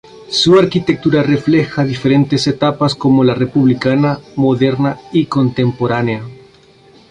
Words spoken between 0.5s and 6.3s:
arquitectura refleja diferentes etapas como la republicana, moderna y contemporánea.